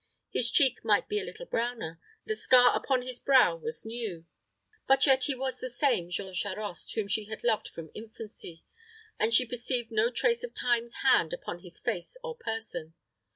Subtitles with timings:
[0.31, 4.25] His cheek might be a little browner; the scar upon his brow was new;
[4.87, 8.63] but yet he was the same Jean Charost whom she had loved from infancy,
[9.19, 12.95] and she perceived no trace of Time's hand upon his face or person.